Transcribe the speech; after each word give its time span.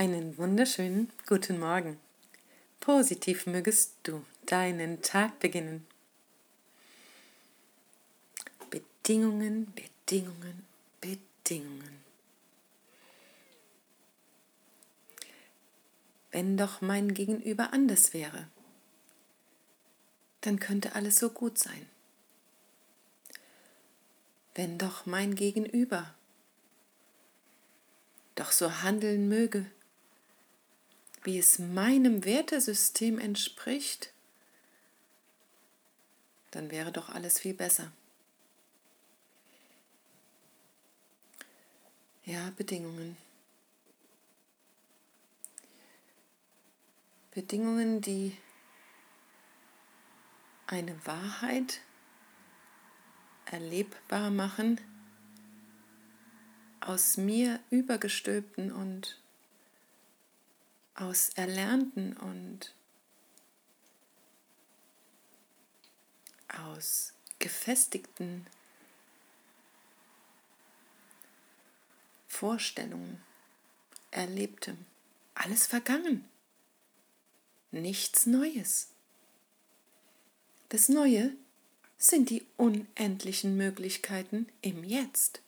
Einen 0.00 0.38
wunderschönen 0.38 1.10
guten 1.26 1.58
Morgen. 1.58 1.98
Positiv 2.78 3.46
mögest 3.46 3.96
du 4.04 4.24
deinen 4.46 5.02
Tag 5.02 5.40
beginnen. 5.40 5.84
Bedingungen, 8.70 9.74
Bedingungen, 9.74 10.64
Bedingungen. 11.00 11.98
Wenn 16.30 16.56
doch 16.56 16.80
mein 16.80 17.12
Gegenüber 17.12 17.72
anders 17.72 18.14
wäre, 18.14 18.46
dann 20.42 20.60
könnte 20.60 20.94
alles 20.94 21.18
so 21.18 21.28
gut 21.28 21.58
sein. 21.58 21.88
Wenn 24.54 24.78
doch 24.78 25.06
mein 25.06 25.34
Gegenüber 25.34 26.14
doch 28.36 28.52
so 28.52 28.82
handeln 28.82 29.28
möge, 29.28 29.66
wie 31.28 31.38
es 31.38 31.58
meinem 31.58 32.24
Wertesystem 32.24 33.18
entspricht, 33.18 34.14
dann 36.52 36.70
wäre 36.70 36.90
doch 36.90 37.10
alles 37.10 37.38
viel 37.38 37.52
besser. 37.52 37.92
Ja, 42.24 42.50
Bedingungen. 42.56 43.18
Bedingungen, 47.32 48.00
die 48.00 48.34
eine 50.66 50.98
Wahrheit 51.04 51.82
erlebbar 53.44 54.30
machen 54.30 54.80
aus 56.80 57.18
mir 57.18 57.60
übergestülpten 57.68 58.72
und 58.72 59.20
aus 60.98 61.30
Erlernten 61.30 62.16
und 62.16 62.74
aus 66.48 67.12
gefestigten 67.38 68.46
Vorstellungen, 72.26 73.22
Erlebtem. 74.10 74.86
Alles 75.34 75.66
vergangen. 75.66 76.28
Nichts 77.70 78.26
Neues. 78.26 78.88
Das 80.70 80.88
Neue 80.88 81.32
sind 81.96 82.30
die 82.30 82.44
unendlichen 82.56 83.56
Möglichkeiten 83.56 84.48
im 84.62 84.82
Jetzt. 84.82 85.42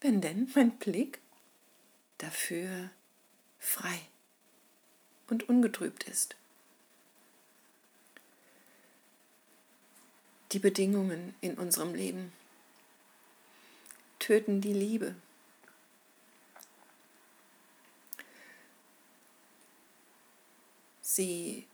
Wenn 0.00 0.20
denn 0.20 0.50
mein 0.54 0.76
Blick 0.78 1.20
dafür 2.18 2.90
frei 3.64 4.00
und 5.28 5.48
ungetrübt 5.48 6.04
ist. 6.04 6.36
Die 10.52 10.58
Bedingungen 10.58 11.34
in 11.40 11.54
unserem 11.54 11.94
Leben 11.94 12.32
töten 14.20 14.60
die 14.60 14.72
Liebe. 14.72 15.16
Sie 21.00 21.66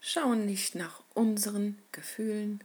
schauen 0.00 0.46
nicht 0.46 0.74
nach 0.74 1.02
unseren 1.14 1.80
Gefühlen, 1.92 2.64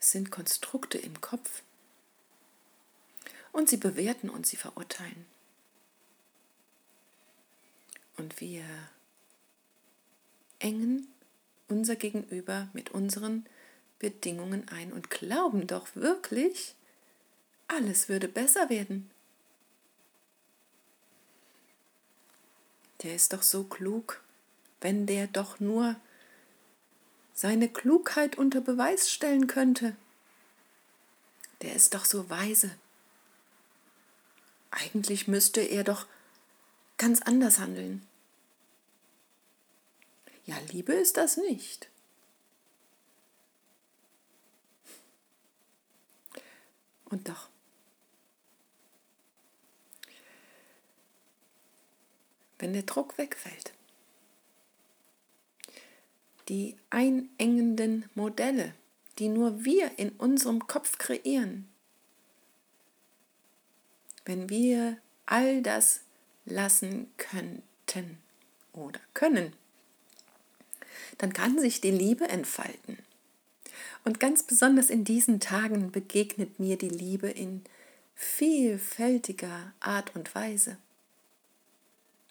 sind 0.00 0.30
Konstrukte 0.30 0.98
im 0.98 1.20
Kopf 1.20 1.62
und 3.52 3.68
sie 3.68 3.76
bewerten 3.76 4.30
und 4.30 4.46
sie 4.46 4.56
verurteilen. 4.56 5.35
Und 8.16 8.40
wir 8.40 8.64
engen 10.58 11.06
unser 11.68 11.96
Gegenüber 11.96 12.68
mit 12.72 12.90
unseren 12.90 13.46
Bedingungen 13.98 14.68
ein 14.68 14.92
und 14.92 15.10
glauben 15.10 15.66
doch 15.66 15.88
wirklich, 15.94 16.74
alles 17.68 18.08
würde 18.08 18.28
besser 18.28 18.68
werden. 18.70 19.10
Der 23.02 23.14
ist 23.14 23.32
doch 23.32 23.42
so 23.42 23.64
klug, 23.64 24.22
wenn 24.80 25.06
der 25.06 25.26
doch 25.26 25.60
nur 25.60 25.96
seine 27.34 27.68
Klugheit 27.68 28.38
unter 28.38 28.60
Beweis 28.60 29.10
stellen 29.10 29.46
könnte. 29.46 29.96
Der 31.62 31.74
ist 31.74 31.94
doch 31.94 32.04
so 32.04 32.30
weise. 32.30 32.70
Eigentlich 34.70 35.28
müsste 35.28 35.60
er 35.60 35.84
doch 35.84 36.06
ganz 36.98 37.22
anders 37.22 37.58
handeln. 37.58 38.05
Ja, 40.46 40.56
Liebe 40.70 40.92
ist 40.92 41.16
das 41.16 41.36
nicht. 41.36 41.88
Und 47.04 47.28
doch. 47.28 47.48
Wenn 52.58 52.72
der 52.72 52.84
Druck 52.84 53.18
wegfällt, 53.18 53.74
die 56.48 56.76
einengenden 56.90 58.08
Modelle, 58.14 58.74
die 59.18 59.28
nur 59.28 59.64
wir 59.64 59.98
in 59.98 60.10
unserem 60.10 60.66
Kopf 60.66 60.96
kreieren, 60.96 61.68
wenn 64.24 64.48
wir 64.48 64.98
all 65.26 65.60
das 65.60 66.02
lassen 66.44 67.12
könnten 67.16 68.18
oder 68.72 69.00
können, 69.12 69.52
dann 71.18 71.32
kann 71.32 71.58
sich 71.58 71.80
die 71.80 71.90
Liebe 71.90 72.28
entfalten. 72.28 72.98
Und 74.04 74.20
ganz 74.20 74.42
besonders 74.42 74.90
in 74.90 75.04
diesen 75.04 75.40
Tagen 75.40 75.90
begegnet 75.90 76.60
mir 76.60 76.78
die 76.78 76.88
Liebe 76.88 77.28
in 77.28 77.64
vielfältiger 78.14 79.72
Art 79.80 80.14
und 80.14 80.34
Weise. 80.34 80.78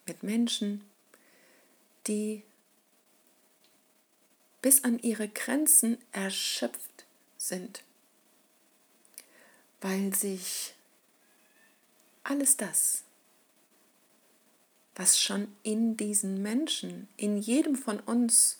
Mit 0.07 0.23
Menschen, 0.23 0.83
die 2.07 2.43
bis 4.61 4.83
an 4.83 4.99
ihre 4.99 5.27
Grenzen 5.27 5.97
erschöpft 6.11 7.05
sind, 7.37 7.83
weil 9.81 10.15
sich 10.15 10.73
alles 12.23 12.57
das, 12.57 13.03
was 14.95 15.19
schon 15.19 15.53
in 15.63 15.97
diesen 15.97 16.41
Menschen, 16.41 17.07
in 17.17 17.37
jedem 17.37 17.75
von 17.75 17.99
uns 17.99 18.57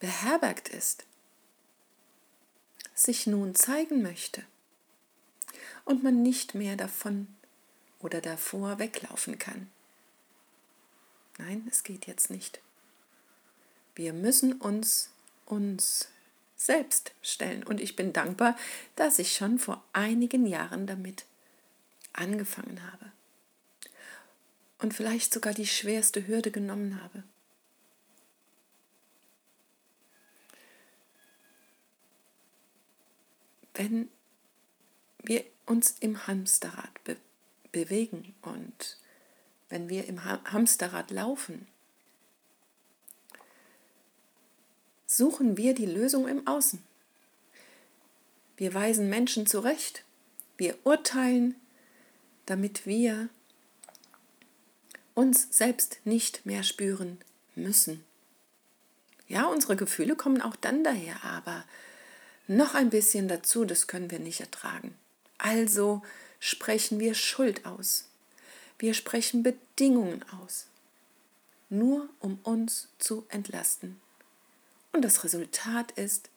beherbergt 0.00 0.68
ist, 0.68 1.04
sich 2.94 3.26
nun 3.26 3.54
zeigen 3.54 4.02
möchte 4.02 4.44
und 5.84 6.02
man 6.02 6.22
nicht 6.22 6.54
mehr 6.54 6.76
davon 6.76 7.28
oder 8.00 8.20
davor 8.20 8.78
weglaufen 8.78 9.38
kann. 9.38 9.70
Nein, 11.38 11.66
es 11.70 11.84
geht 11.84 12.06
jetzt 12.06 12.30
nicht. 12.30 12.60
Wir 13.94 14.12
müssen 14.12 14.54
uns 14.54 15.10
uns 15.46 16.08
selbst 16.56 17.12
stellen 17.22 17.62
und 17.62 17.80
ich 17.80 17.94
bin 17.96 18.12
dankbar, 18.12 18.56
dass 18.96 19.20
ich 19.20 19.32
schon 19.32 19.58
vor 19.58 19.82
einigen 19.92 20.44
Jahren 20.44 20.86
damit 20.86 21.24
angefangen 22.12 22.82
habe 22.92 23.12
und 24.78 24.94
vielleicht 24.94 25.32
sogar 25.32 25.54
die 25.54 25.66
schwerste 25.66 26.26
Hürde 26.26 26.50
genommen 26.50 27.02
habe. 27.02 27.24
Wenn 33.74 34.08
wir 35.22 35.44
uns 35.66 35.96
im 36.00 36.26
Hamsterrad 36.26 37.04
be 37.04 37.16
bewegen 37.70 38.34
und 38.42 38.96
wenn 39.68 39.90
wir 39.90 40.06
im 40.06 40.24
ha 40.24 40.42
Hamsterrad 40.44 41.10
laufen, 41.10 41.68
suchen 45.06 45.56
wir 45.56 45.74
die 45.74 45.86
Lösung 45.86 46.26
im 46.26 46.46
Außen. 46.46 46.82
Wir 48.56 48.72
weisen 48.72 49.08
Menschen 49.10 49.46
zurecht, 49.46 50.04
wir 50.56 50.76
urteilen, 50.84 51.54
damit 52.46 52.86
wir 52.86 53.28
uns 55.18 55.48
selbst 55.50 55.98
nicht 56.04 56.46
mehr 56.46 56.62
spüren 56.62 57.18
müssen. 57.56 58.04
Ja, 59.26 59.46
unsere 59.46 59.74
Gefühle 59.74 60.14
kommen 60.14 60.40
auch 60.40 60.54
dann 60.54 60.84
daher, 60.84 61.24
aber 61.24 61.64
noch 62.46 62.76
ein 62.76 62.88
bisschen 62.88 63.26
dazu, 63.26 63.64
das 63.64 63.88
können 63.88 64.12
wir 64.12 64.20
nicht 64.20 64.38
ertragen. 64.38 64.96
Also 65.36 66.02
sprechen 66.38 67.00
wir 67.00 67.14
Schuld 67.14 67.66
aus. 67.66 68.04
Wir 68.78 68.94
sprechen 68.94 69.42
Bedingungen 69.42 70.24
aus, 70.40 70.66
nur 71.68 72.08
um 72.20 72.38
uns 72.44 72.86
zu 73.00 73.26
entlasten. 73.28 74.00
Und 74.92 75.02
das 75.02 75.24
Resultat 75.24 75.90
ist, 75.90 76.30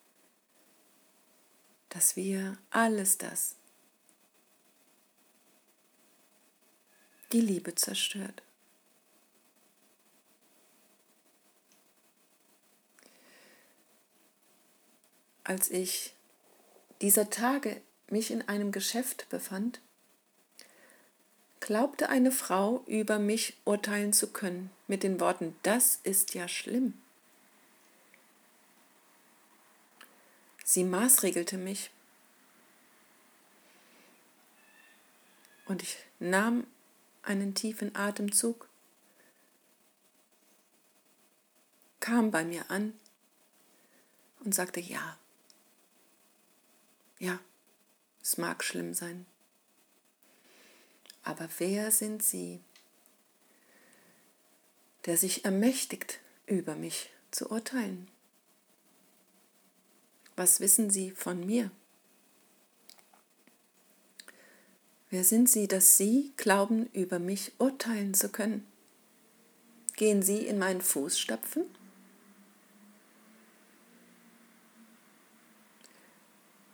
dass 1.89 2.15
wir 2.15 2.57
alles 2.71 3.19
das 3.19 3.57
die 7.31 7.41
Liebe 7.41 7.75
zerstört. 7.75 8.41
Als 15.43 15.69
ich 15.71 16.13
dieser 17.01 17.29
Tage 17.29 17.81
mich 18.09 18.29
in 18.29 18.47
einem 18.47 18.71
Geschäft 18.71 19.27
befand, 19.29 19.81
glaubte 21.59 22.09
eine 22.09 22.31
Frau 22.31 22.83
über 22.87 23.17
mich 23.17 23.57
urteilen 23.65 24.13
zu 24.13 24.31
können 24.31 24.71
mit 24.87 25.03
den 25.03 25.19
Worten, 25.19 25.55
das 25.63 25.99
ist 26.03 26.33
ja 26.33 26.47
schlimm. 26.47 27.01
Sie 30.63 30.83
maßregelte 30.83 31.57
mich 31.57 31.91
und 35.65 35.81
ich 35.83 35.97
nahm 36.19 36.67
einen 37.23 37.55
tiefen 37.55 37.95
Atemzug, 37.95 38.67
kam 41.99 42.31
bei 42.31 42.43
mir 42.43 42.69
an 42.69 42.93
und 44.43 44.55
sagte 44.55 44.79
ja. 44.79 45.17
Ja, 47.21 47.39
es 48.23 48.39
mag 48.39 48.63
schlimm 48.63 48.95
sein. 48.95 49.27
Aber 51.21 51.47
wer 51.59 51.91
sind 51.91 52.23
Sie, 52.23 52.61
der 55.05 55.17
sich 55.17 55.45
ermächtigt, 55.45 56.19
über 56.47 56.73
mich 56.73 57.11
zu 57.29 57.51
urteilen? 57.51 58.07
Was 60.35 60.61
wissen 60.61 60.89
Sie 60.89 61.11
von 61.11 61.45
mir? 61.45 61.69
Wer 65.11 65.23
sind 65.23 65.47
Sie, 65.47 65.67
dass 65.67 65.97
Sie 65.97 66.33
glauben, 66.37 66.87
über 66.87 67.19
mich 67.19 67.51
urteilen 67.59 68.15
zu 68.15 68.29
können? 68.29 68.65
Gehen 69.95 70.23
Sie 70.23 70.47
in 70.47 70.57
meinen 70.57 70.81
Fußstapfen? 70.81 71.65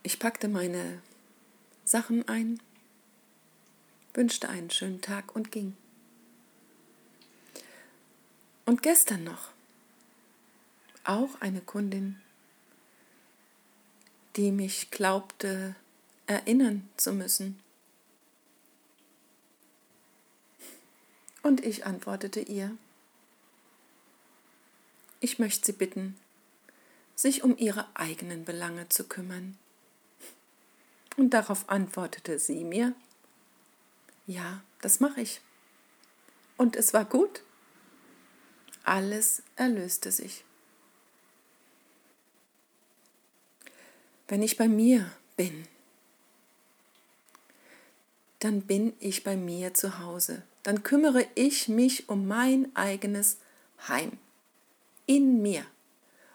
Ich 0.07 0.19
packte 0.19 0.47
meine 0.47 1.01
Sachen 1.83 2.25
ein, 2.29 2.61
wünschte 4.13 4.47
einen 4.47 4.69
schönen 4.69 5.01
Tag 5.01 5.35
und 5.35 5.51
ging. 5.51 5.75
Und 8.63 8.81
gestern 8.83 9.25
noch 9.25 9.49
auch 11.03 11.41
eine 11.41 11.59
Kundin, 11.59 12.21
die 14.37 14.51
mich 14.51 14.91
glaubte 14.91 15.75
erinnern 16.25 16.87
zu 16.95 17.11
müssen. 17.11 17.59
Und 21.43 21.65
ich 21.65 21.85
antwortete 21.85 22.39
ihr, 22.39 22.77
ich 25.19 25.37
möchte 25.37 25.65
Sie 25.65 25.73
bitten, 25.73 26.17
sich 27.13 27.43
um 27.43 27.57
Ihre 27.57 27.85
eigenen 27.93 28.45
Belange 28.45 28.87
zu 28.87 29.03
kümmern. 29.03 29.57
Und 31.17 31.31
darauf 31.31 31.67
antwortete 31.67 32.39
sie 32.39 32.63
mir, 32.63 32.93
ja, 34.27 34.61
das 34.81 34.99
mache 34.99 35.21
ich. 35.21 35.41
Und 36.55 36.75
es 36.75 36.93
war 36.93 37.05
gut. 37.05 37.41
Alles 38.83 39.43
erlöste 39.55 40.11
sich. 40.11 40.43
Wenn 44.27 44.43
ich 44.43 44.57
bei 44.57 44.67
mir 44.67 45.09
bin, 45.35 45.67
dann 48.39 48.61
bin 48.61 48.93
ich 48.99 49.23
bei 49.23 49.35
mir 49.35 49.73
zu 49.73 49.99
Hause. 49.99 50.43
Dann 50.63 50.83
kümmere 50.83 51.25
ich 51.35 51.67
mich 51.67 52.09
um 52.09 52.27
mein 52.27 52.75
eigenes 52.75 53.37
Heim. 53.87 54.17
In 55.05 55.41
mir. 55.41 55.65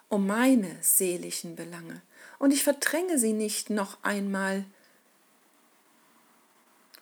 Um 0.08 0.26
meine 0.26 0.76
seelischen 0.80 1.54
Belange. 1.54 2.02
Und 2.38 2.52
ich 2.52 2.62
verdränge 2.62 3.18
sie 3.18 3.32
nicht 3.32 3.70
noch 3.70 4.02
einmal 4.02 4.64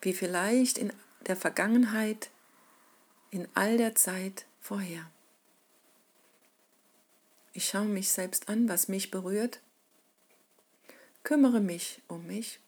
wie 0.02 0.12
vielleicht 0.12 0.78
in 0.78 0.92
der 1.26 1.36
Vergangenheit, 1.36 2.30
in 3.30 3.46
all 3.54 3.76
der 3.76 3.94
Zeit 3.94 4.46
vorher. 4.60 5.10
Ich 7.52 7.68
schaue 7.68 7.86
mich 7.86 8.10
selbst 8.10 8.48
an, 8.48 8.68
was 8.68 8.88
mich 8.88 9.10
berührt, 9.10 9.60
kümmere 11.22 11.60
mich 11.60 12.00
um 12.08 12.26
mich 12.26 12.60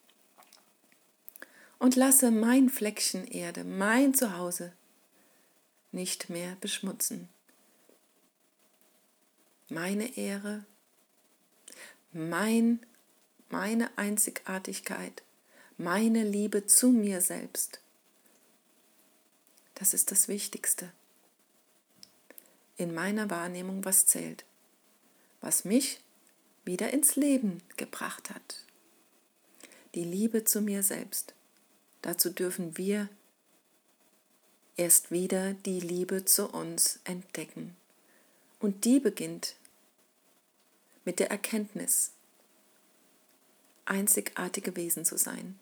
und 1.79 1.97
lasse 1.97 2.31
mein 2.31 2.69
Fleckchen 2.69 3.27
Erde, 3.27 3.65
mein 3.65 4.15
Zuhause, 4.15 4.73
nicht 5.91 6.31
mehr 6.31 6.57
beschmutzen. 6.61 7.29
Meine 9.69 10.17
Ehre, 10.17 10.65
mein, 12.13 12.81
meine 13.49 13.97
Einzigartigkeit 13.97 15.23
meine 15.79 16.23
Liebe 16.23 16.67
zu 16.67 16.91
mir 16.91 17.21
selbst. 17.21 17.81
Das 19.75 19.95
ist 19.95 20.11
das 20.11 20.29
Wichtigste. 20.29 20.93
In 22.77 22.95
meiner 22.95 23.31
Wahrnehmung, 23.31 23.85
was 23.85 24.07
zählt, 24.07 24.45
was 25.41 25.65
mich 25.65 26.01
wieder 26.65 26.93
ins 26.93 27.17
Leben 27.17 27.63
gebracht 27.77 28.31
hat. 28.31 28.65
Die 29.95 30.05
Liebe 30.05 30.45
zu 30.45 30.61
mir 30.61 30.83
selbst. 30.83 31.35
Dazu 32.01 32.31
dürfen 32.31 32.77
wir 32.79 33.09
erst 34.77 35.11
wieder 35.11 35.55
die 35.55 35.81
Liebe 35.81 36.25
zu 36.25 36.49
uns 36.49 37.01
entdecken. 37.05 37.77
Und 38.61 38.85
die 38.85 39.01
beginnt 39.01 39.57
mit 41.05 41.19
der 41.19 41.31
Erkenntnis, 41.31 42.13
einzigartige 43.85 44.77
Wesen 44.77 45.05
zu 45.05 45.17
sein. 45.17 45.59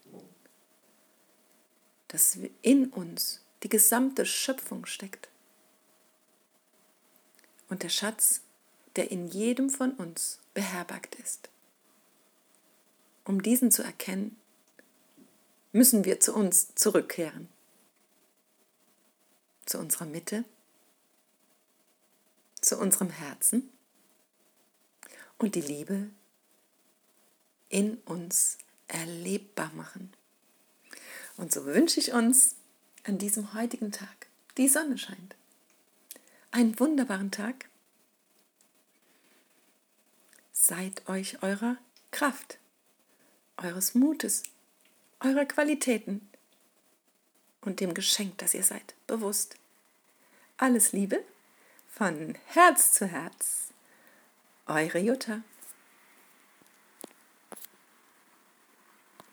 Dass 2.08 2.38
in 2.62 2.86
uns 2.90 3.40
die 3.62 3.68
gesamte 3.68 4.26
Schöpfung 4.26 4.86
steckt. 4.86 5.28
Und 7.68 7.82
der 7.82 7.88
Schatz, 7.88 8.42
der 8.96 9.10
in 9.10 9.28
jedem 9.28 9.70
von 9.70 9.92
uns 9.92 10.40
beherbergt 10.54 11.14
ist. 11.16 11.48
Um 13.24 13.42
diesen 13.42 13.70
zu 13.70 13.82
erkennen, 13.82 14.36
müssen 15.72 16.04
wir 16.04 16.18
zu 16.18 16.34
uns 16.34 16.74
zurückkehren. 16.74 17.48
Zu 19.66 19.78
unserer 19.78 20.06
Mitte, 20.06 20.44
zu 22.60 22.76
unserem 22.76 23.10
Herzen 23.10 23.70
und 25.40 25.54
die 25.54 25.62
Liebe 25.62 26.10
in 27.70 27.96
uns 28.04 28.58
erlebbar 28.88 29.72
machen. 29.74 30.12
Und 31.36 31.50
so 31.50 31.64
wünsche 31.64 31.98
ich 31.98 32.12
uns 32.12 32.56
an 33.04 33.16
diesem 33.16 33.54
heutigen 33.54 33.90
Tag, 33.90 34.28
die 34.58 34.68
Sonne 34.68 34.98
scheint, 34.98 35.34
einen 36.50 36.78
wunderbaren 36.78 37.30
Tag. 37.30 37.68
Seid 40.52 41.08
euch 41.08 41.42
eurer 41.42 41.78
Kraft, 42.10 42.58
eures 43.56 43.94
Mutes, 43.94 44.42
eurer 45.20 45.46
Qualitäten 45.46 46.28
und 47.62 47.80
dem 47.80 47.94
Geschenk, 47.94 48.36
das 48.38 48.52
ihr 48.52 48.64
seid, 48.64 48.94
bewusst. 49.06 49.56
Alles 50.58 50.92
Liebe 50.92 51.24
von 51.88 52.36
Herz 52.46 52.92
zu 52.92 53.06
Herz. 53.06 53.69
Eure 54.70 55.00
Jutta. 55.00 55.42